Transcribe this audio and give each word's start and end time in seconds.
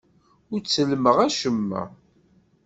Ur 0.51 0.59
ttellmeɣ 0.61 1.17
acemma. 1.25 1.81